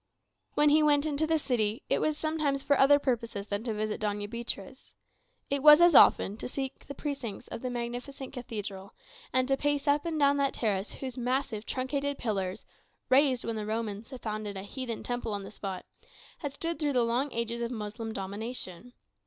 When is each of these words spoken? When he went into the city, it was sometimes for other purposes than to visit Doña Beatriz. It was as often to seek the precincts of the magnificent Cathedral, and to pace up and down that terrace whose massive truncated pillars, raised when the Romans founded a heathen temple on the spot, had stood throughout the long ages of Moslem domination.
When 0.55 0.69
he 0.69 0.81
went 0.81 1.05
into 1.05 1.27
the 1.27 1.37
city, 1.37 1.83
it 1.87 1.99
was 2.01 2.17
sometimes 2.17 2.63
for 2.63 2.75
other 2.75 2.97
purposes 2.97 3.45
than 3.45 3.63
to 3.65 3.73
visit 3.75 4.01
Doña 4.01 4.27
Beatriz. 4.27 4.93
It 5.51 5.61
was 5.61 5.79
as 5.79 5.93
often 5.93 6.37
to 6.37 6.47
seek 6.49 6.87
the 6.87 6.95
precincts 6.95 7.47
of 7.49 7.61
the 7.61 7.69
magnificent 7.69 8.33
Cathedral, 8.33 8.95
and 9.31 9.47
to 9.47 9.55
pace 9.55 9.87
up 9.87 10.07
and 10.07 10.17
down 10.19 10.37
that 10.37 10.55
terrace 10.55 10.91
whose 10.91 11.19
massive 11.19 11.67
truncated 11.67 12.17
pillars, 12.17 12.65
raised 13.09 13.45
when 13.45 13.57
the 13.57 13.65
Romans 13.67 14.11
founded 14.23 14.57
a 14.57 14.63
heathen 14.63 15.03
temple 15.03 15.33
on 15.35 15.43
the 15.43 15.51
spot, 15.51 15.85
had 16.39 16.51
stood 16.51 16.79
throughout 16.79 16.93
the 16.93 17.03
long 17.05 17.31
ages 17.31 17.61
of 17.61 17.69
Moslem 17.69 18.11
domination. 18.11 18.93